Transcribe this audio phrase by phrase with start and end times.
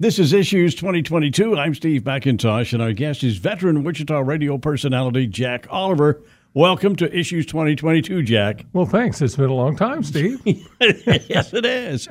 [0.00, 1.56] This is Issues 2022.
[1.56, 6.20] I'm Steve McIntosh, and our guest is veteran Wichita radio personality Jack Oliver.
[6.52, 8.66] Welcome to Issues 2022, Jack.
[8.72, 9.22] Well, thanks.
[9.22, 10.40] It's been a long time, Steve.
[10.80, 12.08] yes, it is.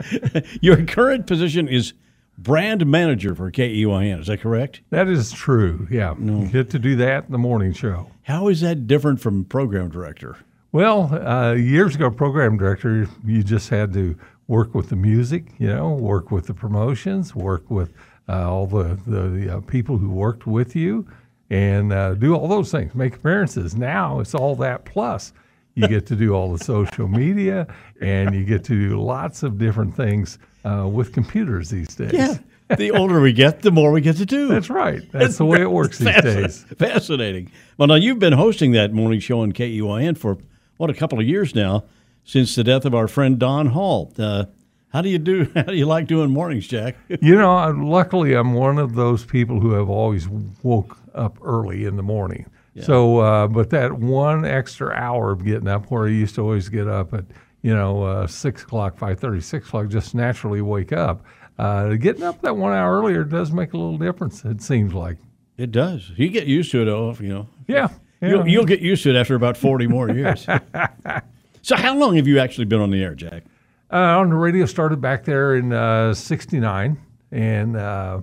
[0.61, 1.91] Your current position is
[2.37, 4.21] brand manager for KEYN.
[4.21, 4.79] Is that correct?
[4.91, 5.85] that is true.
[5.91, 6.13] Yeah.
[6.53, 8.07] Get to do that in the morning show.
[8.21, 10.37] How is that different from program director?
[10.71, 15.67] Well, uh, years ago, program director, you just had to work with the music, you
[15.67, 17.93] know, work with the promotions, work with
[18.29, 21.07] uh, all the, the, the uh, people who worked with you,
[21.49, 23.75] and uh, do all those things, make appearances.
[23.75, 25.33] Now it's all that plus.
[25.75, 27.67] You get to do all the social media,
[27.99, 32.13] and you get to do lots of different things uh, with computers these days.
[32.13, 32.37] Yeah.
[32.77, 34.47] the older we get, the more we get to do.
[34.47, 35.01] That's right.
[35.11, 36.63] That's the way it works these days.
[36.77, 37.51] Fascinating.
[37.77, 40.37] Well, now you've been hosting that morning show on KEYN for
[40.77, 41.83] what a couple of years now,
[42.23, 44.11] since the death of our friend Don Hall.
[44.17, 44.45] Uh,
[44.89, 45.49] how do you do?
[45.55, 46.95] How do you like doing mornings, Jack?
[47.21, 50.27] You know, I- luckily, I'm one of those people who have always
[50.61, 52.45] woke up early in the morning.
[52.81, 56.69] So, uh, but that one extra hour of getting up, where I used to always
[56.69, 57.23] get up at,
[57.61, 61.23] you know, uh, six o'clock, five thirty, six o'clock, just naturally wake up.
[61.59, 64.43] Uh, getting up that one hour earlier does make a little difference.
[64.43, 65.17] It seems like.
[65.55, 66.11] It does.
[66.17, 67.13] You get used to it, though.
[67.19, 67.89] You know, Yeah.
[68.21, 68.29] yeah.
[68.29, 70.47] you'll, you'll get used to it after about forty more years.
[71.63, 73.43] so, how long have you actually been on the air, Jack?
[73.91, 76.97] Uh, on the radio, started back there in uh, '69
[77.31, 78.21] and uh,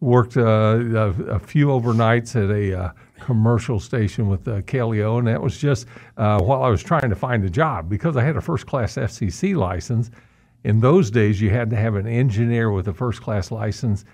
[0.00, 5.28] worked uh, a, a few overnights at a uh, commercial station with uh, KLEO, and
[5.28, 5.86] that was just
[6.16, 8.94] uh, while I was trying to find a job because I had a first class
[8.94, 10.10] FCC license.
[10.64, 14.04] In those days, you had to have an engineer with a first class license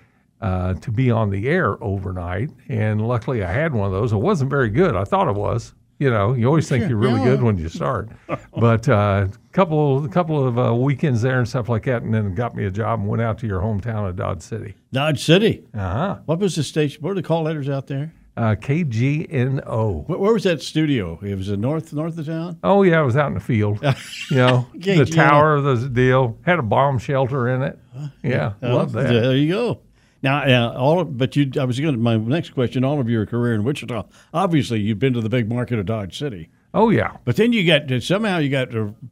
[0.41, 4.13] uh, to be on the air overnight, and luckily I had one of those.
[4.13, 4.95] It wasn't very good.
[4.95, 5.73] I thought it was.
[5.99, 8.09] You know, you always think you're really good when you start,
[8.55, 12.35] but a uh, couple couple of uh, weekends there and stuff like that, and then
[12.35, 14.75] got me a job and went out to your hometown of Dodge City.
[14.93, 15.63] Dodge City.
[15.73, 16.17] Uh huh.
[16.25, 17.01] What was the station?
[17.01, 18.13] What were the call letters out there?
[18.35, 20.07] Uh, KGNO.
[20.07, 21.17] Where, where was that studio?
[21.23, 22.59] It was the north north of town.
[22.63, 23.79] Oh yeah, it was out in the field.
[24.29, 27.79] You know, the tower, the deal had a bomb shelter in it.
[28.21, 29.07] Yeah, love Oh, that.
[29.11, 29.79] There you go.
[30.21, 31.51] Now, uh, all of, but you.
[31.59, 32.83] I was going to my next question.
[32.83, 36.17] All of your career in Wichita, obviously, you've been to the big market of Dodge
[36.17, 36.49] City.
[36.73, 37.17] Oh yeah.
[37.23, 38.69] But then you got somehow you got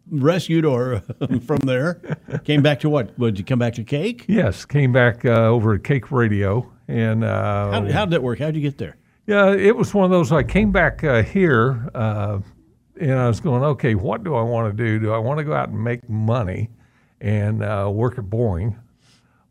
[0.09, 0.99] rescued or
[1.45, 2.01] from there.
[2.43, 3.17] Came back to what?
[3.17, 4.25] Would you come back to Cake?
[4.27, 8.39] Yes, came back uh, over at Cake Radio, and uh, How, how did that work?
[8.39, 8.97] How did you get there?
[9.27, 10.31] Yeah, it was one of those.
[10.31, 12.39] I came back uh, here, uh,
[12.99, 14.99] and I was going, okay, what do I want to do?
[14.99, 16.69] Do I want to go out and make money
[17.21, 18.77] and uh, work at Boeing,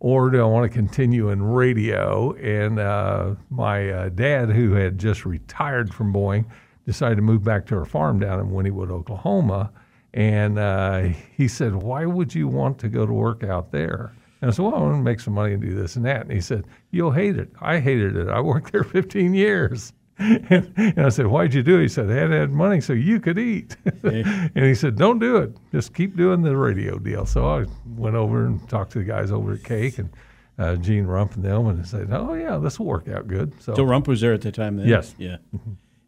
[0.04, 2.34] or do I want to continue in radio?
[2.34, 6.44] And uh, my uh, dad, who had just retired from Boeing,
[6.84, 9.72] decided to move back to our farm down in Wynnewood, Oklahoma.
[10.12, 14.14] And uh, he said, Why would you want to go to work out there?
[14.43, 16.20] And I said, Well, I want to make some money and do this and that.
[16.20, 17.48] And he said, You'll hate it.
[17.62, 18.28] I hated it.
[18.28, 19.94] I worked there 15 years.
[20.19, 21.82] And, and I said, Why'd you do it?
[21.82, 23.76] He said, I had to have money so you could eat.
[24.04, 25.56] and he said, Don't do it.
[25.72, 27.26] Just keep doing the radio deal.
[27.26, 27.66] So I
[27.97, 30.10] went over and talked to the guys over at Cake and
[30.58, 33.60] uh, Gene Rump and them and said, Oh, yeah, this will work out good.
[33.60, 34.86] So, So Rump was there at the time then.
[34.86, 35.14] Yes.
[35.19, 35.38] Yeah.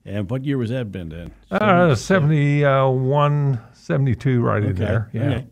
[0.04, 1.32] And what year was that been then?
[1.50, 5.10] uh, 71, 72, right in there.
[5.12, 5.22] Yeah.
[5.22, 5.46] Okay.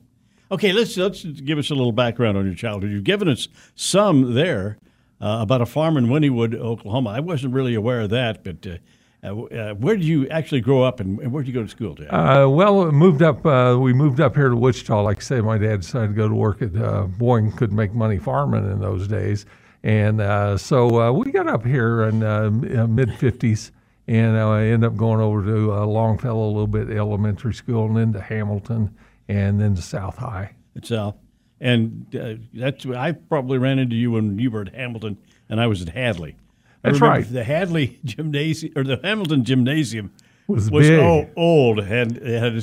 [0.51, 2.93] Okay, let's let's give us a little background on your childhood.
[2.93, 4.79] You've given us some there
[5.21, 7.11] uh, about a farm in Wynnewood, Oklahoma.
[7.11, 8.77] I wasn't really aware of that, but uh,
[9.25, 11.69] uh, uh, where did you actually grow up, and, and where did you go to
[11.69, 12.09] school, Jack?
[12.13, 13.45] Uh, well, moved up.
[13.47, 15.03] Uh, we moved up here to Wichita.
[15.03, 17.57] Like I say, my dad decided to go to work at uh, Boeing.
[17.57, 19.47] Couldn't make money farming in those days,
[19.83, 23.71] and uh, so uh, we got up here in uh, mid '50s,
[24.07, 27.87] and uh, I ended up going over to uh, Longfellow a little bit, elementary school,
[27.87, 28.95] and then to Hamilton,
[29.29, 30.55] and then to South High.
[30.77, 31.17] at South.
[31.61, 35.67] And uh, that's I probably ran into you when you were at Hamilton, and I
[35.67, 36.37] was at Hadley.
[36.83, 37.25] I That's right.
[37.31, 40.13] The Hadley gymnasium or the Hamilton gymnasium
[40.49, 41.01] Was was big.
[41.37, 41.83] old.
[41.83, 42.63] Had it had a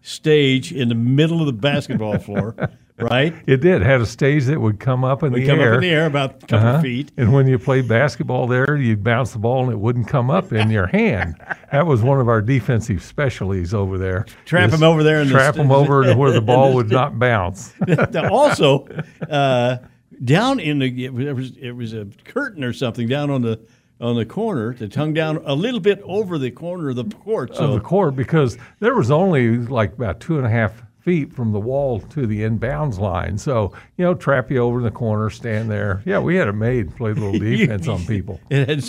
[0.00, 2.54] stage in the middle of the basketball floor,
[2.98, 3.34] right?
[3.46, 5.72] It did had a stage that would come up in We the come air.
[5.74, 6.82] up in the air about a couple Uh-huh.
[6.82, 7.12] feet.
[7.16, 10.52] And when you played basketball there, you'd bounce the ball and it wouldn't come up
[10.52, 11.36] in your hand.
[11.72, 14.26] That was one of our defensive specialties over there.
[14.44, 16.70] Trap is 'em over there in the trap st- them over to where the ball
[16.70, 17.72] the would not bounce.
[18.30, 18.86] Also,
[19.30, 19.76] uh,
[20.24, 23.58] down in the it was it was a curtain or something down on the
[24.00, 27.54] on the corner that hung down a little bit over the corner of the court.
[27.56, 31.32] So of the court because there was only like about two and a half feet
[31.32, 33.38] from the wall to the inbounds line.
[33.38, 36.02] So, you know, trap you over in the corner, stand there.
[36.04, 38.38] Yeah, we had it made, play a little defense on people.
[38.50, 38.84] it had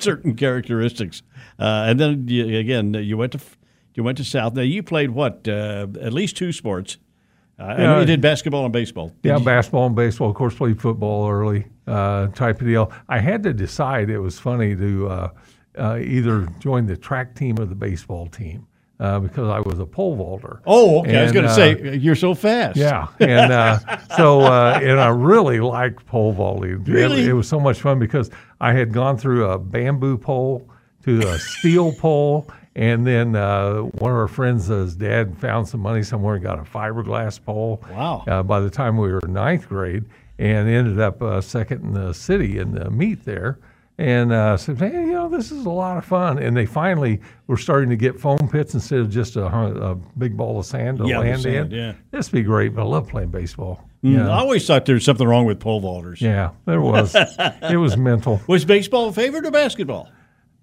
[0.00, 1.22] certain characteristics.
[1.58, 3.40] Uh, and then you, again, you went to
[3.94, 4.54] you went to South.
[4.54, 5.48] Now you played what?
[5.48, 6.98] Uh, at least two sports.
[7.58, 9.08] I I know you did basketball and baseball.
[9.22, 10.30] Did Yeah, you- basketball and baseball.
[10.30, 12.92] Of course, played football early, uh, type of deal.
[13.08, 14.10] I had to decide.
[14.10, 15.28] It was funny to uh,
[15.76, 18.68] uh, either join the track team or the baseball team
[19.00, 20.60] uh, because I was a pole vaulter.
[20.66, 21.18] Oh, okay.
[21.18, 22.76] I was going to uh, say you're so fast.
[22.76, 23.78] Yeah, and uh,
[24.16, 26.84] so uh, and I really liked pole vaulting.
[26.84, 27.22] Really?
[27.22, 28.30] it, it was so much fun because
[28.60, 30.68] I had gone through a bamboo pole
[31.04, 35.80] to a steel pole, and then uh, one of our friends' uh, dad found some
[35.80, 37.82] money somewhere and got a fiberglass pole.
[37.90, 38.24] Wow.
[38.26, 40.04] Uh, by the time we were ninth grade,
[40.38, 43.58] and ended up uh, second in the city in the meet there.
[43.96, 46.38] And uh, said, hey, you know, this is a lot of fun.
[46.40, 50.36] And they finally were starting to get foam pits instead of just a, a big
[50.36, 51.78] ball of sand to Yeah, land sand, in.
[51.78, 51.92] yeah.
[52.10, 53.88] This would be great, but I love playing baseball.
[54.02, 54.28] Mm, Yeah.
[54.30, 56.20] I always thought there was something wrong with pole vaulters.
[56.20, 57.14] Yeah, there was.
[57.62, 58.40] it was mental.
[58.48, 60.08] Was baseball a favorite or basketball?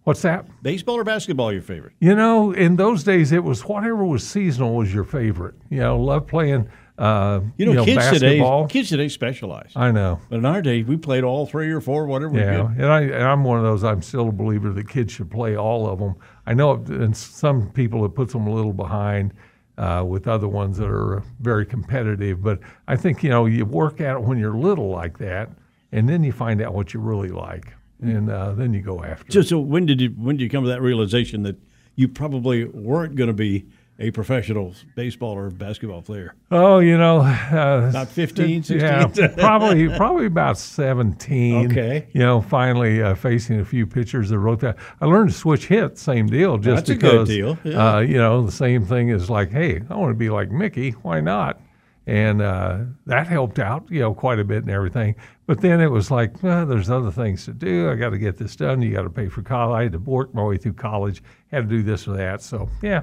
[0.03, 0.45] What's that?
[0.61, 1.93] Baseball or basketball your favorite?
[1.99, 5.55] You know, in those days, it was whatever was seasonal was your favorite.
[5.69, 6.67] You know, love playing.
[7.01, 8.68] Uh, You know, kids basketball.
[8.68, 9.71] today kids today specialize.
[9.75, 10.19] I know.
[10.30, 12.38] But in our day, we played all three or four, whatever.
[12.38, 13.83] Yeah, and I and I'm one of those.
[13.83, 16.13] I'm still a believer that kids should play all of them.
[16.45, 19.33] I know, it- and some people it puts them a little behind
[19.80, 22.44] uh, with other ones that are very competitive.
[22.44, 25.50] But I think you know you work at it when you're little like that,
[25.92, 29.25] and then you find out what you really like, and uh, then you go after.
[29.27, 29.33] it.
[29.33, 31.56] So, so when did you when did you come to that realization that
[31.95, 33.65] you probably weren't going to be
[34.01, 36.33] a professional baseball or basketball player?
[36.50, 38.80] Oh, you know, uh, About 15, 16?
[38.80, 41.71] Yeah, probably probably about seventeen.
[41.71, 42.07] Okay.
[42.12, 44.77] You know, finally uh, facing a few pitchers that wrote that.
[45.00, 46.57] I learned to switch hits, same deal.
[46.57, 47.95] Just That's a good because, deal, yeah.
[47.95, 50.92] Uh, you know, the same thing is like, hey, I want to be like Mickey.
[50.92, 51.62] Why not?
[52.07, 55.15] And uh, that helped out, you know, quite a bit and everything.
[55.45, 57.92] But then it was like, well, there's other things to do.
[57.92, 58.81] I got to get this done.
[58.81, 59.77] You got to pay for college.
[59.80, 61.21] I had to work my way through college.
[61.51, 62.42] Had to do this or that.
[62.42, 63.01] So yeah,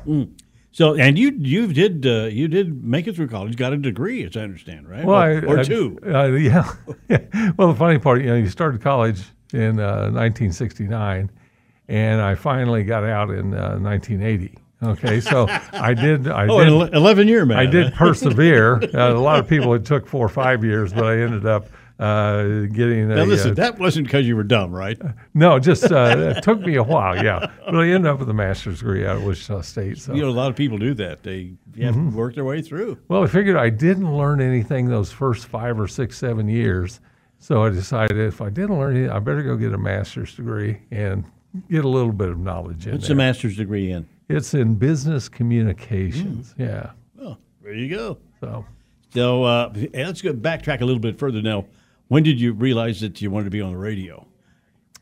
[0.70, 4.22] So, and you you did uh, you did make it through college, got a degree,
[4.24, 5.04] as I understand, right?
[5.04, 5.98] Well, or, I- or I- two.
[6.06, 6.70] Uh, yeah.
[7.56, 9.22] well, the funny part, you know, you started college
[9.52, 11.30] in uh, 1969,
[11.88, 14.56] and I finally got out in uh, 1980.
[14.82, 16.28] Okay, so I did.
[16.28, 16.88] I Oh, did.
[16.90, 17.58] an eleven year man.
[17.58, 18.80] I did persevere.
[18.94, 21.66] Uh, a lot of people it took four or five years, but I ended up
[21.98, 22.42] uh,
[22.72, 23.08] getting.
[23.08, 25.00] Now a, listen, uh, that wasn't because you were dumb, right?
[25.34, 27.22] no, just uh, it took me a while.
[27.22, 29.98] Yeah, but I ended up with a master's degree out of Wichita State.
[29.98, 31.22] So You know, a lot of people do that.
[31.22, 32.14] They have Mm-hmm.
[32.16, 32.98] work their way through.
[33.08, 37.00] Well, I figured I didn't learn anything those first five or six, seven years.
[37.40, 40.80] So I decided if I didn't learn anything, I better go get a master's degree
[40.90, 41.24] and
[41.70, 43.14] get a little bit of knowledge in What's there.
[43.14, 44.08] a master's degree in?
[44.28, 46.54] it's in business communications.
[46.58, 46.90] Yeah.
[47.20, 48.18] Oh, there you go.
[48.40, 48.64] So
[49.14, 51.64] So uh, let's go backtrack a little bit further now.
[52.08, 54.26] When did you realize that you wanted to be on the radio?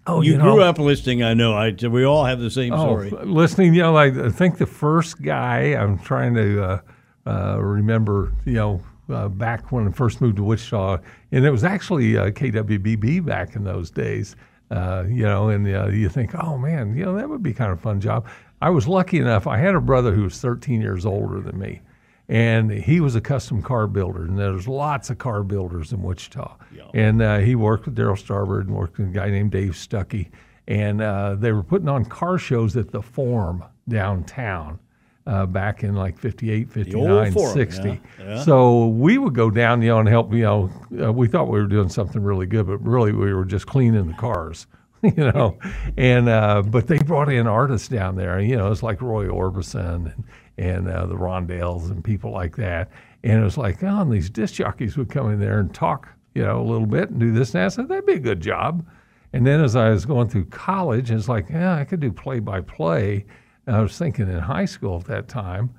[0.07, 1.23] oh, you, you, grew know, up listening.
[1.23, 1.55] I know.
[1.55, 3.11] I we all have the same oh, story.
[3.11, 3.75] listening.
[3.75, 6.81] You know, like I think the first guy I'm trying to uh,
[7.27, 8.33] uh, remember.
[8.45, 8.83] You know.
[9.09, 10.99] Uh, back when I first moved to Wichita,
[11.31, 14.35] and it was actually uh, KWBB back in those days.
[14.73, 17.71] Uh, you know, and uh, you think, oh man, you know that would be kind
[17.71, 18.27] of a fun job.
[18.61, 19.47] I was lucky enough.
[19.47, 21.83] I had a brother who was 13 years older than me,
[22.29, 24.25] and he was a custom car builder.
[24.25, 26.57] And there's lots of car builders in Wichita.
[26.75, 26.83] Yeah.
[26.95, 30.31] And uh, he worked with Darryl Starbird and worked with a guy named Dave Stuckey.
[30.67, 34.81] And uh, they were putting on car shows at the Forum downtown
[35.27, 37.89] uh, back in like 58, 59, Forum, 60.
[37.89, 38.45] yeah, yeah.
[38.45, 40.71] So we would go down, you know, and help, you know,
[41.01, 44.07] uh, we thought we were doing something really good, but really we were just cleaning
[44.07, 44.67] the cars.
[45.03, 45.59] You know,
[45.97, 48.41] and uh, but they brought in artists down there.
[48.41, 50.25] You know, it's like Roy Orbison and
[50.59, 52.91] and uh, the Rondells and people like that.
[53.23, 56.09] And it was like, oh, and these disc jockeys would come in there and talk,
[56.35, 57.67] you know, a little bit and do this and that.
[57.67, 58.87] I said that'd be a good job.
[59.33, 62.39] And then as I was going through college, it's like, yeah, I could do play
[62.39, 63.27] by play.
[63.67, 65.75] I was thinking in high school at that time,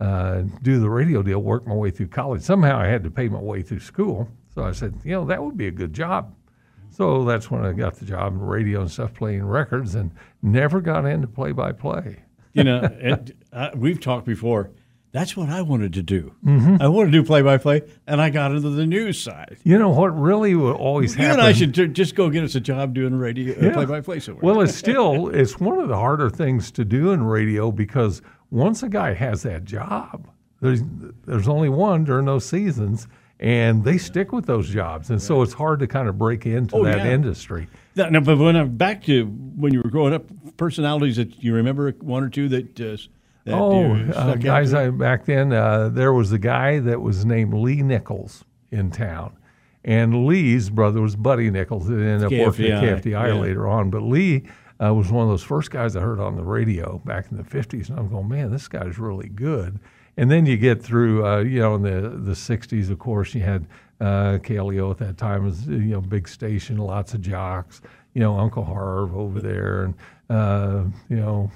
[0.00, 2.42] uh, do the radio deal, work my way through college.
[2.42, 4.28] Somehow I had to pay my way through school.
[4.54, 6.34] So I said, you know, that would be a good job.
[6.90, 10.10] So that's when I got the job in radio and stuff, playing records, and
[10.42, 12.24] never got into play by play.
[12.58, 14.70] You know, it, uh, we've talked before.
[15.10, 16.34] That's what I wanted to do.
[16.46, 19.56] I wanted to do play by play, and I got into the news side.
[19.64, 21.40] You know what really would always You happen?
[21.40, 24.20] and I should t- just go get us a job doing radio play by play
[24.20, 24.42] somewhere.
[24.44, 28.82] Well, it's still it's one of the harder things to do in radio because once
[28.82, 30.28] a guy has that job,
[30.60, 30.82] there's
[31.24, 33.08] there's only one during those seasons,
[33.40, 36.76] and they stick with those jobs, and so it's hard to kind of break into
[36.76, 37.12] Oh, that yeah.
[37.12, 37.66] industry.
[37.98, 40.24] Now, now, but when I'm back to when you were growing up,
[40.56, 42.96] personalities that you remember one or two that uh,
[43.44, 44.72] that Oh, uh, guys!
[44.72, 49.36] I, back then, uh, there was a guy that was named Lee Nichols in town,
[49.84, 51.88] and Lee's brother was Buddy Nichols.
[51.88, 53.34] That ended up working at KFDI, KFDI yeah.
[53.34, 53.90] later on.
[53.90, 54.44] But Lee
[54.80, 57.42] uh, was one of those first guys I heard on the radio back in the
[57.42, 59.80] '50s, and I'm going, man, this guy's really good.
[60.16, 63.40] And then you get through, uh, you know, in the the '60s, of course, you
[63.40, 63.66] had
[64.00, 67.80] uh, KLEO at that time was you know big station, lots of jocks.
[68.14, 69.94] You know, Uncle Harv over there, and
[70.30, 71.50] uh, you know,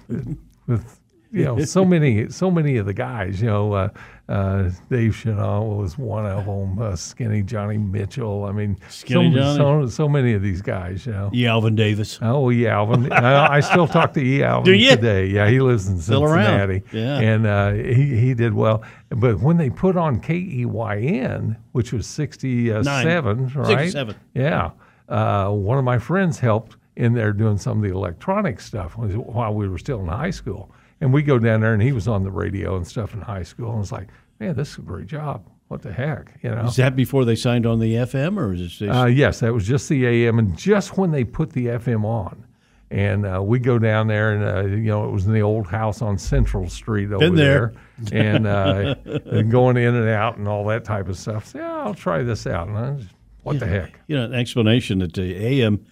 [0.67, 1.01] with
[1.33, 3.41] you know so many so many of the guys.
[3.41, 3.89] You know, uh,
[4.29, 6.79] uh, Dave Chanel was one of them.
[6.79, 8.45] Uh, Skinny Johnny Mitchell.
[8.45, 9.57] I mean, Skinny so, Johnny.
[9.57, 11.07] so so many of these guys.
[11.07, 11.31] You know.
[11.35, 11.47] E.
[11.47, 12.19] Alvin Davis.
[12.21, 12.67] Oh, E.
[12.67, 13.11] Alvin.
[13.13, 14.43] I, I still talk to E.
[14.43, 15.27] Alvin today.
[15.27, 16.69] Yeah, he lives in Still around.
[16.69, 16.83] Cincinnati.
[16.93, 17.19] Yeah.
[17.19, 18.83] And uh, he, he did well.
[19.09, 23.67] But when they put on KEYN, which was 67, right?
[23.67, 24.17] 67.
[24.35, 24.71] Yeah.
[25.09, 29.55] Uh, one of my friends helped in there doing some of the electronic stuff while
[29.55, 30.71] we were still in high school.
[31.03, 33.43] And we go down there, and he was on the radio and stuff in high
[33.43, 33.73] school.
[33.73, 34.07] And it's like,
[34.39, 35.45] man, this is a great job.
[35.67, 36.67] What the heck, you know?
[36.67, 38.89] Is that before they signed on the FM, or is it?
[38.89, 42.45] Uh, yes, that was just the AM, and just when they put the FM on,
[42.91, 45.67] and uh, we go down there, and uh, you know it was in the old
[45.67, 47.73] house on Central Street over Been there.
[48.13, 51.47] and, uh, and going in and out and all that type of stuff.
[51.49, 52.69] So, yeah, I'll try this out.
[52.69, 53.99] And I just, what the heck?
[54.07, 55.85] you know, an explanation that the AM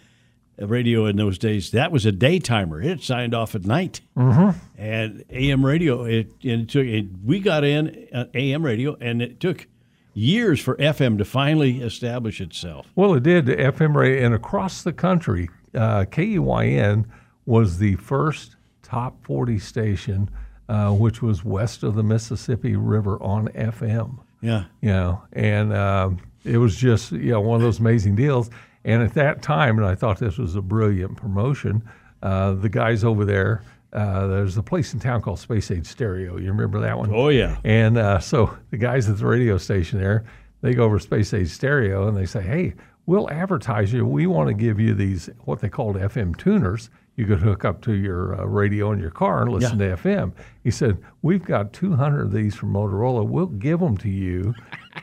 [0.67, 2.85] radio in those days that was a daytimer.
[2.85, 4.59] It signed off at night, mm-hmm.
[4.79, 6.87] and AM radio it, it took.
[6.87, 9.67] It, we got in uh, AM radio, and it took
[10.15, 12.87] years for FM to finally establish itself.
[12.95, 13.47] Well, it did.
[13.47, 17.07] FM radio, and across the country, uh, KEYN
[17.47, 20.31] was the first top 40 station,
[20.69, 24.19] uh, which was west of the Mississippi River on FM.
[24.43, 28.51] Yeah, you know, and um, it was just you know one of those amazing deals.
[28.85, 31.83] And at that time, and I thought this was a brilliant promotion,
[32.23, 33.63] uh, the guys over there.
[33.93, 36.37] Uh, there's a place in town called Space Age Stereo.
[36.39, 37.11] You remember that one?
[37.13, 37.59] Oh yeah.
[37.65, 40.25] And uh, so the guys at the radio station there,
[40.63, 42.75] they go over Space Age Stereo and they say, "Hey,
[43.07, 44.07] we'll advertise you.
[44.07, 46.89] We want to give you these what they called FM tuners.
[47.17, 49.97] You could hook up to your uh, radio in your car and listen Yeah.
[49.97, 50.33] to FM."
[50.63, 53.27] He said, "We've got 200 of these from Motorola.
[53.27, 54.55] We'll give them to you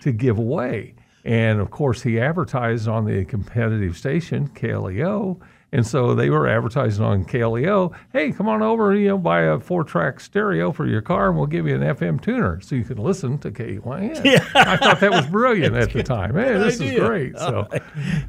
[0.01, 0.95] to give away."
[1.27, 5.37] And of course, he advertised on the competitive station KLEO.
[5.73, 9.59] And so they were advertising on KLEO, hey, come on over, you know, buy a
[9.59, 12.85] four track stereo for your car and we'll give you an FM tuner so you
[12.85, 14.23] can listen to KYN.
[14.23, 14.45] Yeah.
[14.55, 16.35] I thought that was brilliant at the time.
[16.35, 17.37] Hey, this is great.
[17.37, 17.67] So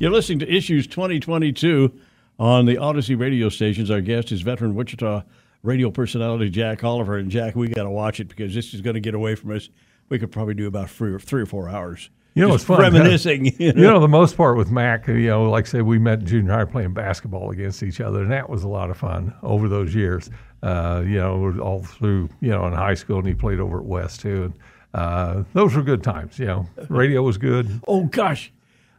[0.00, 1.96] You're listening to Issues 2022
[2.40, 3.92] on the Audacy radio stations.
[3.92, 5.22] Our guest is veteran Wichita
[5.62, 7.16] radio personality Jack Oliver.
[7.16, 9.52] And Jack, we got to watch it because this is going to get away from
[9.52, 9.68] us.
[10.08, 12.10] We could probably do about three or, three or four hours.
[12.38, 12.80] You know, it's fun.
[12.80, 13.46] Reminiscing.
[13.58, 13.92] You You know?
[13.94, 16.52] know, the most part with Mac, you know, like I said, we met in junior
[16.52, 19.94] high playing basketball against each other, and that was a lot of fun over those
[19.94, 20.30] years.
[20.62, 23.84] Uh, you know, all through, you know, in high school, and he played over at
[23.84, 24.44] West too.
[24.44, 24.54] And
[24.94, 26.38] uh, those were good times.
[26.38, 27.80] You know, radio was good.
[27.86, 28.52] Oh gosh,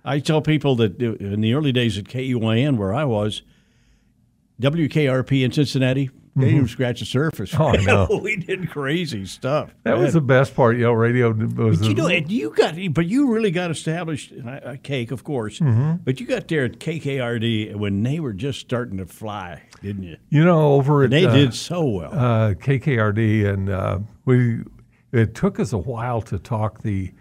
[0.06, 3.42] I tell people that in the early days at KUYN, where I was,
[4.62, 7.52] WKRP in Cincinnati, they didn't even scratch the surface.
[7.52, 7.90] Mm-hmm.
[7.90, 8.20] Oh, know.
[8.22, 9.74] we did crazy stuff.
[9.84, 10.78] That was the best part.
[10.78, 11.80] You know, radio was.
[11.80, 14.32] But you know, and you got, but you really got established.
[14.46, 16.04] Uh, cake, of course, Mm-hmm.
[16.04, 20.18] but you got there at KKRD when they were just starting to fly, didn't you?
[20.30, 22.14] you know, over at They uh, did so well.
[22.14, 24.60] uh, KKRD, and uh, we
[25.12, 27.12] it took us a while to talk the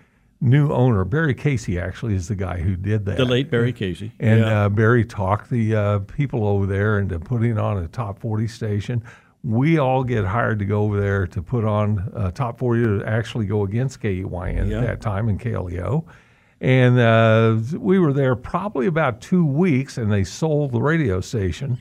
[0.41, 1.05] new owner.
[1.05, 3.17] Barry Casey actually is the guy who did that.
[3.17, 4.65] the late Barry Casey, And Yeah.
[4.65, 9.03] uh, Barry talked the uh, people over there into putting on a top 40 station.
[9.45, 13.05] We all get hired to go over there to put on uh, top 40 to
[13.07, 14.79] actually go against KEYN Yeah.
[14.79, 16.05] at that time in KLEO.
[16.61, 21.79] And uh, we were there probably about two weeks, and they sold the radio station.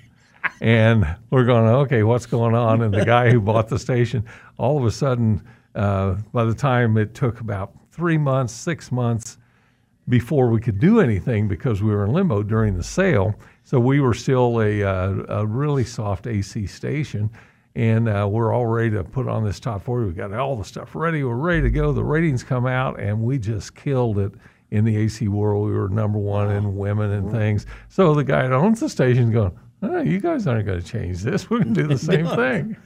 [0.61, 2.81] and we're going, okay, what's going on?
[2.83, 4.23] And the guy who bought the station,
[4.57, 5.43] all of a sudden,
[5.75, 9.39] uh, by the time it took about three months, six months,
[10.07, 13.35] before we could do anything because we were in limbo during the sale.
[13.63, 17.29] So we were still a, uh, a really soft AC station,
[17.75, 20.07] and uh, we're all ready to put on this top 40.
[20.07, 21.23] We got all the stuff ready.
[21.23, 21.91] We're ready to go.
[21.91, 24.31] The ratings come out, and we just killed it
[24.71, 25.67] in the AC world.
[25.67, 27.65] We were number one in women and things.
[27.89, 31.21] So the guy that owns the station going, oh, you guys aren't going to change
[31.21, 31.49] this.
[31.49, 32.77] We're going to do the same thing.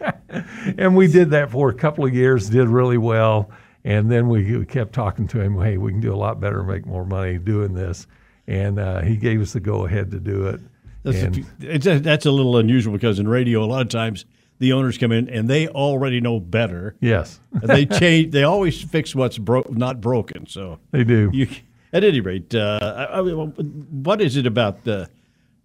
[0.78, 3.52] and we did that for a couple of years, did really well.
[3.84, 6.64] And then we, we kept talking to him, hey, we can do a lot better,
[6.64, 8.08] make more money doing this.
[8.48, 10.62] And uh, he gave us the go ahead to do it.
[11.04, 14.26] That's, and, a, that's a little unusual because in radio, a lot of times
[14.60, 16.96] the owners come in and they already know better.
[17.02, 18.32] yes, they change.
[18.32, 20.46] They always fix what's bro- not broken.
[20.46, 21.32] So they do.
[21.34, 21.48] you,
[21.92, 25.10] at any rate, uh, I, I, what is it about the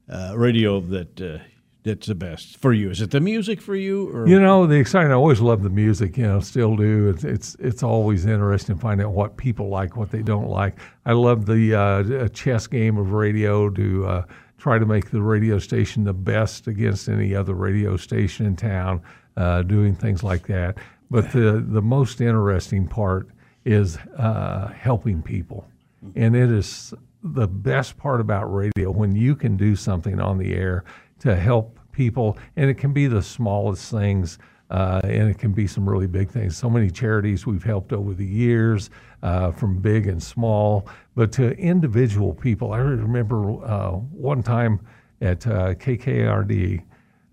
[0.08, 1.38] uh, radio that uh,
[1.87, 2.90] that's the best for you?
[2.90, 5.12] Is it the music for you, or You know, the exciting.
[5.12, 6.16] I always love the music.
[6.16, 7.09] You know, still do.
[7.09, 10.78] It's it's it's always interesting to find out what people like, what they don't like.
[11.07, 14.25] I love the uh, chess game of radio to uh,
[14.59, 19.00] try to make the radio station the best against any other radio station in town.
[19.37, 20.78] Uh, doing things like that.
[21.11, 23.28] But the the most interesting part
[23.64, 25.69] is uh, helping people,
[26.16, 30.55] and it is the best part about radio when you can do something on the
[30.55, 30.85] air
[31.20, 34.38] to help people, and it can be the smallest things.
[34.68, 36.56] Uh, and it can be some really big things.
[36.56, 38.90] So many charities we've helped over the years,
[39.23, 42.73] uh, from big and small, but to individual people.
[42.73, 44.80] I remember uh, one time
[45.20, 46.82] at uh, KKRD,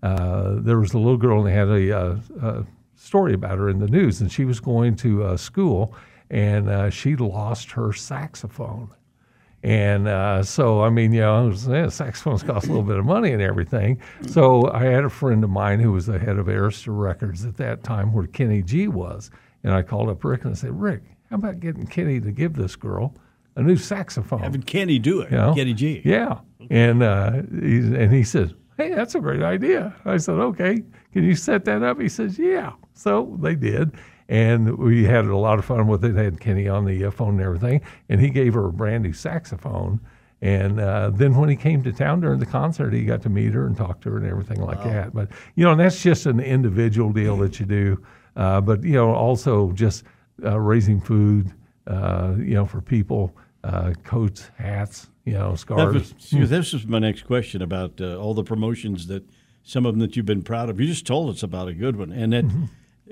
[0.02, 3.68] uh, there was a little girl and they had a, a, a, story about her
[3.68, 5.94] in the news, and she was going to uh, school
[6.30, 8.88] and she lost her saxophone.
[9.64, 13.06] And uh, so, I mean, you know, was, yeah, saxophones cost a little bit of
[13.06, 13.98] money and everything.
[14.26, 17.56] So I had a friend of mine who was the head of Arista Records at
[17.56, 19.30] that time, where Kenny G was.
[19.62, 22.52] And I called up Rick and I said, Rick, how about getting Kenny to give
[22.52, 23.14] this girl
[23.56, 24.40] a new saxophone?
[24.40, 25.54] Having Kenny do it, you know?
[25.54, 26.02] Kenny G.
[26.04, 26.40] Yeah.
[26.68, 29.96] And, uh, he, and he said, hey, that's a great idea.
[30.04, 30.82] I said, okay,
[31.14, 31.98] can you set that up?
[31.98, 32.72] He says, yeah.
[32.92, 33.92] So they did
[34.28, 36.14] and we had a lot of fun with it.
[36.14, 39.04] They had Kenny on the uh, phone and everything, and he gave her a brand
[39.04, 40.00] new saxophone.
[40.40, 43.54] And uh, then when he came to town during the concert, he got to meet
[43.54, 44.90] her and talk to her and everything like wow.
[44.90, 45.14] that.
[45.14, 48.02] But you know, that's just an individual deal that you do.
[48.36, 50.04] Uh, but you know, also just
[50.44, 51.52] uh, raising food,
[51.86, 56.14] uh, you know, for people, uh, coats, hats, you know, scarves.
[56.32, 59.24] Was, this is my next question about all the promotions that
[59.62, 60.78] some of them that you've been proud of.
[60.80, 62.44] You just told us about a good one, and that.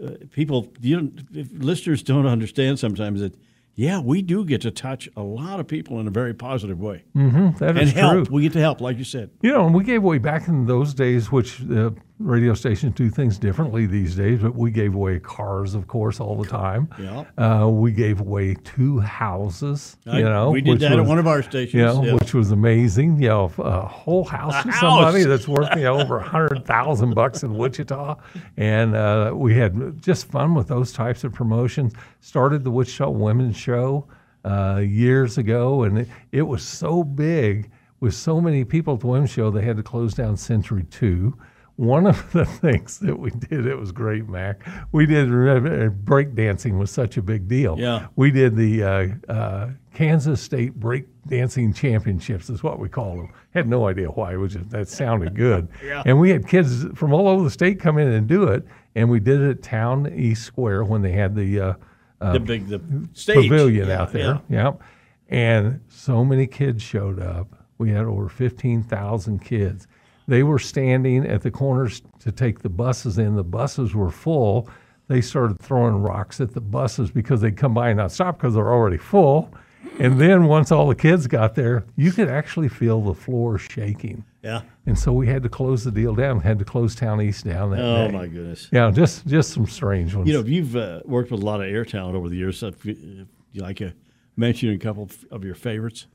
[0.01, 3.35] Uh, people, you listeners don't understand sometimes that
[3.75, 7.05] yeah, we do get to touch a lot of people in a very positive way.
[7.17, 8.27] Mm-hmm, and help.
[8.27, 8.35] True.
[8.35, 9.31] We get to help, like you said.
[9.41, 13.11] You know, and we gave away back in those days, which the radio stations do
[13.11, 16.89] things differently these days, but we gave away cars, of course, all the time.
[16.99, 17.25] Yeah.
[17.37, 19.97] Uh, we gave away two houses.
[20.07, 21.75] I, you know, we did that was, at one of our stations.
[21.75, 22.15] You know, yeah.
[22.15, 23.21] which was amazing.
[23.21, 24.81] You know, a whole house a house.
[24.81, 28.17] somebody that's worth you know over a hundred thousand bucks in Wichita,
[28.57, 31.93] and uh, we had just fun with those types of promotions.
[32.21, 34.07] Started the Wichita Women's Show
[34.45, 37.71] uh, years ago, and it, it was so big
[38.03, 41.39] with so many people at the women's show, they had to close down Century 2
[41.77, 44.67] one of the things that we did, it was great, Mac.
[44.93, 47.79] We did uh, break dancing was such a big deal.
[47.79, 48.09] Yeah.
[48.17, 53.33] We did the uh, uh, Kansas State Break Dancing Championships, is what we called them.
[53.55, 54.35] Had no idea why.
[54.35, 55.69] It was just, that sounded good.
[55.85, 56.03] yeah.
[56.05, 58.65] And we had kids from all over the state come in and do it.
[58.95, 61.75] And we did it at Town East Square when they had the uh,
[62.21, 62.81] uh the big the
[63.15, 63.49] stage.
[63.49, 64.41] pavilion yeah, out there.
[64.51, 64.65] Yeah.
[64.65, 64.83] Yep.
[65.31, 67.57] And so many kids showed up.
[67.79, 69.89] We had over 15,000 kids
[70.33, 73.37] they were standing at the corners to take the buses in.
[73.37, 74.67] The buses were full.
[75.07, 78.55] They started throwing rocks at the buses because they'd come by and not stop because
[78.55, 79.53] they're already full.
[79.99, 84.25] And then once all the kids got there, you could actually feel the floor shaking.
[84.41, 84.63] Yeah.
[84.87, 86.41] And so we had to close the deal down.
[86.41, 88.13] Had to close Town East down that oh, day.
[88.13, 88.71] my goodness.
[88.73, 90.29] Yeah, just just some strange ones.
[90.29, 92.57] You know, you've uh, worked with a lot of air talent over the years.
[92.59, 93.93] So if you, you like a
[94.35, 96.07] mention a couple of your favorites?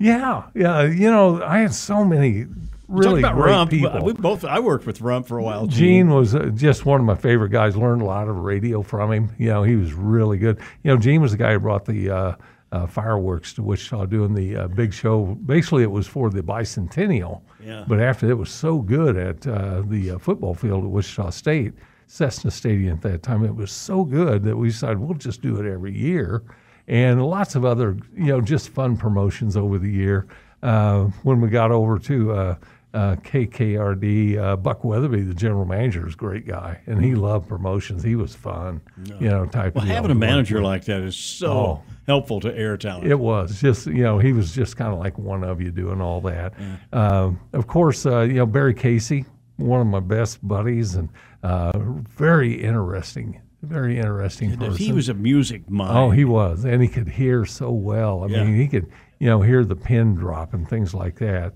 [0.00, 0.82] yeah, yeah.
[0.82, 2.46] You know, I had so many
[2.90, 3.70] really Talk about great Rump.
[3.70, 4.04] people.
[4.04, 4.44] We both.
[4.44, 5.66] I worked with Rump for a while.
[5.66, 7.76] Gene, Gene was uh, just one of my favorite guys.
[7.76, 9.30] Learned a lot of radio from him.
[9.38, 10.58] You know, he was really good.
[10.82, 12.34] You know, Gene was the guy who brought the uh,
[12.72, 15.36] uh, fireworks to Wichita, doing the uh, big show.
[15.46, 17.42] Basically, it was for the bicentennial.
[17.64, 17.84] Yeah.
[17.86, 21.74] But after it was so good at uh, the uh, football field at Wichita State,
[22.06, 25.58] Cessna Stadium at that time, it was so good that we decided we'll just do
[25.60, 26.42] it every year
[26.88, 30.26] and lots of other, you know, just fun promotions over the year.
[30.62, 32.56] Uh, when we got over to
[32.94, 37.14] uh, uh, KKRD, uh, Buck Weatherby, the general manager, is a great guy, and he
[37.14, 38.02] loved promotions.
[38.02, 39.18] He was fun, no.
[39.18, 39.74] you know, type.
[39.74, 43.06] Well, having a manager like that is so oh, helpful to air talent.
[43.06, 46.00] It was just, you know, he was just kind of like one of you doing
[46.00, 46.54] all that.
[46.58, 46.76] Yeah.
[46.92, 49.24] Um, of course, uh, you know, Barry Casey,
[49.56, 51.08] one of my best buddies, and
[51.42, 54.74] uh, very interesting very interesting person.
[54.74, 55.98] He was a music mind.
[55.98, 58.24] Oh, he was, and he could hear so well.
[58.24, 58.44] I yeah.
[58.44, 61.52] mean, he could, you know, hear the pin drop and things like that.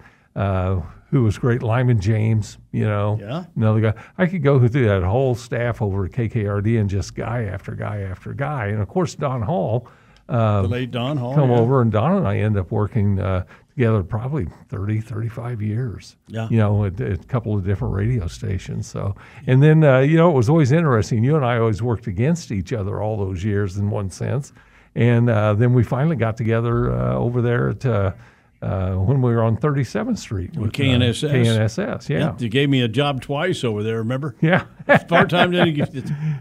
[1.14, 3.44] Uh, who was great, Lyman James, you know, yeah.
[3.56, 3.94] another guy.
[4.18, 8.00] I could go through that whole staff over at KKRD and just guy after guy
[8.00, 9.88] after guy, and of course Don Hall.
[10.28, 11.34] Uh, the late Don Hall.
[11.34, 11.58] Come yeah.
[11.58, 13.44] over, and Don and I end up working uh,
[13.76, 16.16] together probably 30, 35 years.
[16.26, 16.48] Yeah.
[16.48, 18.86] You know, at, at a couple of different radio stations.
[18.86, 19.14] So,
[19.46, 21.22] and then, uh, you know, it was always interesting.
[21.22, 24.52] You and I always worked against each other all those years in one sense.
[24.94, 27.84] And uh, then we finally got together uh, over there at,
[28.64, 31.28] uh, uh, when we were on 37th Street with KNSS.
[31.28, 32.34] Uh, KNSS, yeah.
[32.38, 34.36] You gave me a job twice over there, remember?
[34.44, 34.66] Yeah.
[35.08, 35.52] Part time.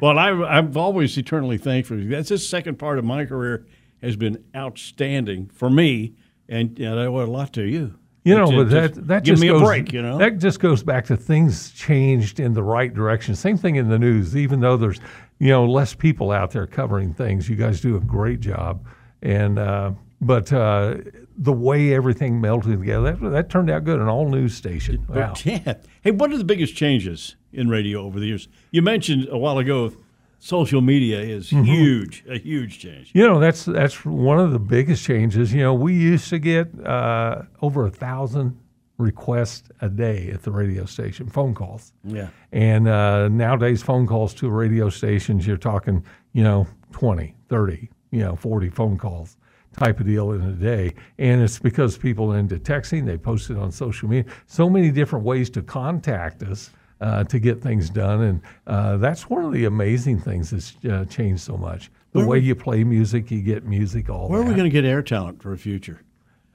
[0.02, 1.98] Well, I, I'm always eternally thankful.
[2.02, 3.66] That's the second part of my career
[4.02, 6.16] has been outstanding for me
[6.50, 7.96] and, and I owe a lot to you.
[8.26, 10.18] You know, but that that give just me a goes, break, you know?
[10.18, 13.36] that just goes back to things changed in the right direction.
[13.36, 14.38] Same thing in the news.
[14.38, 15.02] Even though there's
[15.40, 18.88] you know less people out there covering things, you guys do a great job.
[19.22, 20.96] And uh, but uh,
[21.38, 24.00] the way everything melted together, that, that turned out good.
[24.00, 25.06] An all news station.
[25.10, 25.34] Wow.
[25.44, 25.76] Yeah.
[26.02, 28.48] Hey, what are the biggest changes in radio over the years?
[28.72, 29.94] You mentioned a while ago
[30.40, 31.64] social media is Mm-hmm.
[31.66, 33.12] huge, a huge change.
[33.14, 35.54] You know, that's that's one of the biggest changes.
[35.54, 38.60] You know, we used to get uh, over a thousand
[38.98, 41.94] requests a day at the radio station, phone calls.
[42.04, 42.30] Yeah.
[42.52, 48.20] And uh, nowadays, phone calls to radio stations, you're talking, you know, 20, 30, you
[48.20, 49.36] know, 40 phone calls
[49.74, 50.94] type of deal in a day.
[51.18, 54.32] And it's because people are into texting, they post it on social media.
[54.48, 58.22] So many different ways to contact us uh, to get things done.
[58.22, 61.92] And uh, that's one of the amazing things that's uh, changed so much.
[62.12, 64.64] The Where way we- you play music, you get music, all Where are we going
[64.66, 66.02] to get air talent for a future?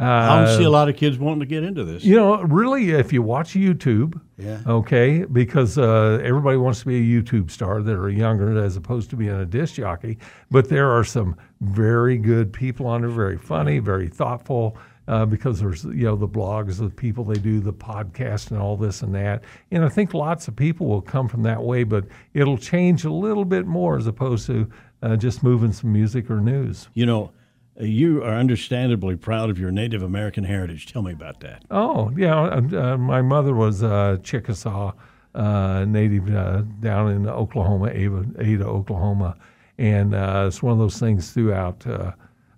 [0.00, 2.04] I don't see a lot of kids wanting to get into this.
[2.04, 4.60] You know, really, if you watch YouTube, Yeah.
[4.66, 9.10] okay, because uh, everybody wants to be a YouTube star that are younger as opposed
[9.10, 10.18] to being a disc jockey.
[10.50, 14.76] But there are some very good people on there, very funny, very thoughtful.
[15.08, 18.76] Uh, because there's you know the blogs, the people they do, the podcast, and all
[18.76, 22.04] this and that, and I think lots of people will come from that way, but
[22.34, 24.68] it'll change a little bit more as opposed to
[25.02, 26.90] uh, just moving some music or news.
[26.92, 27.28] You know, uh,
[27.80, 30.86] you are understandably proud of your Native American heritage.
[30.86, 31.64] Tell me about that.
[31.70, 32.40] Oh, yeah.
[32.40, 34.92] Uh, uh, my mother was uh, Chickasaw
[35.34, 39.36] uh, native uh, down in Oklahoma, Ada, Ada Oklahoma.
[39.78, 41.86] And it's one of those things throughout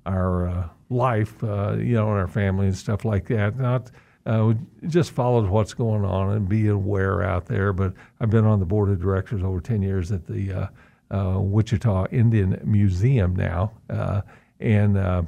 [0.06, 1.48] our life, you
[1.94, 3.58] know, in our family and stuff like that.
[3.58, 3.90] Not
[4.86, 7.74] just followed what's going on and be aware out there.
[7.74, 10.70] But I've been on the board of directors over 10 years at the
[11.10, 13.72] Wichita Indian Museum now.
[14.60, 15.22] And uh,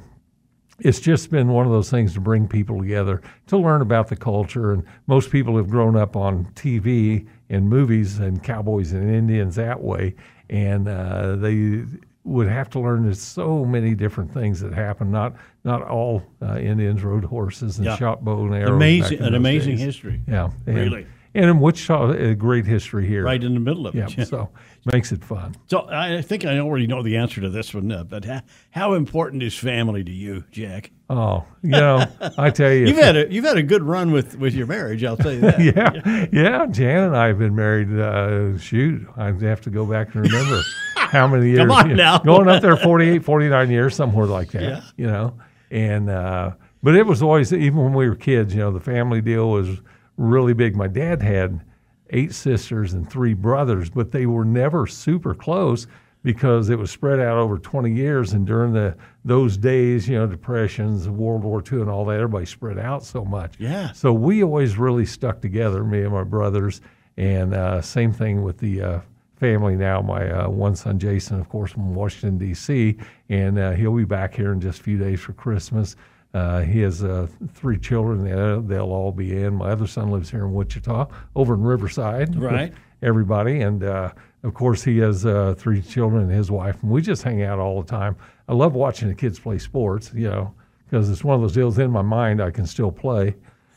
[0.79, 4.15] it's just been one of those things to bring people together to learn about the
[4.15, 4.71] culture.
[4.71, 9.81] And most people have grown up on TV and movies and cowboys and Indians that
[9.81, 10.15] way,
[10.49, 11.83] and uh, they
[12.25, 15.11] would have to learn there's so many different things that happen.
[15.11, 17.95] Not not all uh, Indians rode horses and Yeah.
[17.97, 18.69] shot bow and arrows.
[18.75, 19.85] Amazing, in an amazing days.
[19.85, 20.21] history.
[20.27, 21.05] Yeah, and, Really.
[21.35, 23.23] And in Wichita, a great history here.
[23.23, 24.49] Right in the middle of it, Yeah, so
[24.85, 25.55] makes it fun.
[25.67, 28.93] So I think I already know the answer to this one, uh, but how, how
[28.93, 30.91] important is family to you, Jack?
[31.09, 32.05] Oh, you know,
[32.37, 35.03] I tell you, You've had a you've had a good run with, with your marriage.
[35.03, 35.59] I'll tell you that.
[36.01, 36.65] yeah, yeah.
[36.67, 37.91] Jan and I have been married.
[37.91, 40.61] Uh, shoot, I'd have to go back and remember
[40.95, 41.59] how many years.
[41.59, 42.17] Come on you know, now.
[42.19, 44.61] going up there 48, 49 years, somewhere like that.
[44.61, 44.81] Yeah.
[44.97, 45.37] You know,
[45.71, 46.51] and uh,
[46.83, 48.53] but it was always even when we were kids.
[48.53, 49.69] You know, the family deal was
[50.17, 50.75] really big.
[50.75, 51.61] My dad had
[52.09, 55.87] eight sisters and three brothers, but they were never super close
[56.23, 58.33] because it was spread out over 20 years.
[58.33, 58.95] And during the
[59.25, 63.25] those days, you know, depressions, World War II, and all that, everybody spread out so
[63.25, 63.55] much.
[63.59, 63.91] Yeah.
[63.91, 66.81] So we always really stuck together, me and my brothers.
[67.17, 68.99] And uh, same thing with the uh,
[69.35, 70.01] family now.
[70.01, 72.97] My uh, one son, Jason, of course, from Washington, D.C.,
[73.29, 75.95] and uh, he'll be back here in just a few days for Christmas.
[76.33, 78.23] Uh, he has uh, three children.
[78.23, 79.55] They'll, they'll all be in.
[79.55, 82.35] My other son lives here in Wichita, over in Riverside.
[82.35, 82.73] Right.
[83.03, 83.61] Everybody.
[83.61, 84.11] And uh,
[84.43, 86.81] of course, he has uh, three children and his wife.
[86.81, 88.15] And we just hang out all the time.
[88.47, 90.53] I love watching the kids play sports, you know,
[90.89, 93.35] because it's one of those deals in my mind I can still play,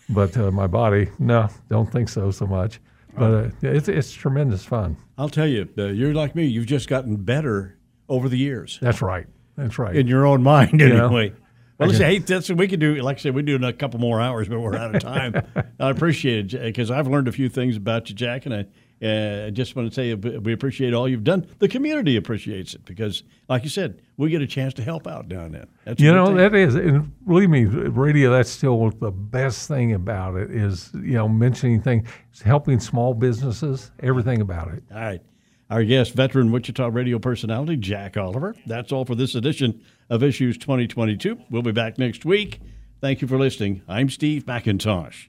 [0.09, 2.81] but uh, my body, no, don't think so so much.
[3.17, 4.97] But uh, it's, it's tremendous fun.
[5.17, 6.45] I'll tell you, uh, you're like me.
[6.45, 9.27] You've just gotten better over the years That's right.
[9.57, 9.97] That's right.
[9.97, 11.33] in your own mind, know, anyway.
[11.79, 12.95] Well, listen, hey, that's what we can do.
[12.97, 15.35] Like I said, we do in a couple more hours, but we're out of time.
[15.81, 18.67] I appreciate it because I've learned a few things about you, Jack, and I
[19.05, 21.47] uh, just want to say we appreciate all you've done.
[21.59, 25.29] The community appreciates it because, like you said, we get a chance to help out
[25.29, 25.67] down there.
[25.85, 28.31] That's You know that is, and believe me, radio.
[28.31, 32.09] That's still the best thing about it is you know mentioning things,
[32.43, 34.83] helping small businesses, everything about it.
[34.91, 35.21] All right.
[35.69, 38.55] Our guest, veteran Wichita radio personality, Jack Oliver.
[38.67, 41.41] That's all for this edition of Issues 2022.
[41.51, 42.61] We'll be back next week.
[43.01, 43.83] Thank you for listening.
[43.89, 45.27] I'm Steve McIntosh.